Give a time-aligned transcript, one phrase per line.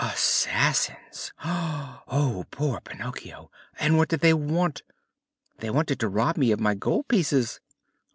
[0.03, 1.31] "Assassins!
[1.45, 3.51] Oh, poor Pinocchio!
[3.79, 4.81] And what did they want?"
[5.59, 7.59] "They wanted to rob me of my gold pieces."